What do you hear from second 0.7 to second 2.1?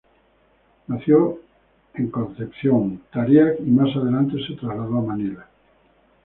Nació el en